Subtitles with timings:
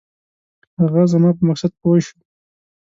[0.81, 2.17] هغه زما په مقصد پوی شو.